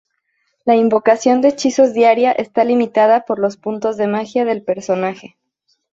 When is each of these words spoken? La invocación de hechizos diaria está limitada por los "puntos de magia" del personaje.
La 0.65 0.75
invocación 0.75 1.41
de 1.41 1.49
hechizos 1.49 1.93
diaria 1.93 2.31
está 2.31 2.63
limitada 2.63 3.21
por 3.23 3.37
los 3.37 3.57
"puntos 3.57 3.97
de 3.97 4.07
magia" 4.07 4.45
del 4.45 4.63
personaje. 4.63 5.37